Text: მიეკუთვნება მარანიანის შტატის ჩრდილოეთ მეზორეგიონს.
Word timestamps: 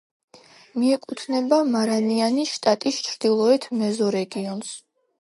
მიეკუთვნება 0.83 1.59
მარანიანის 1.75 2.57
შტატის 2.57 3.01
ჩრდილოეთ 3.11 3.73
მეზორეგიონს. 3.85 4.79